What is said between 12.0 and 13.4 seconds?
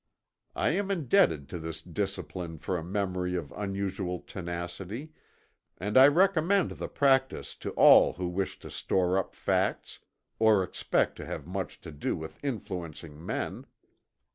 with influencing